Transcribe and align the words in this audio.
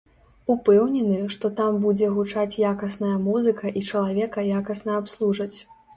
Упэўнены, 0.53 1.17
што 1.35 1.51
там 1.59 1.77
будзе 1.83 2.09
гучаць 2.15 2.59
якасная 2.71 3.15
музыка 3.27 3.75
і 3.77 3.85
чалавека 3.89 4.49
якасна 4.59 4.91
абслужаць. 5.03 5.53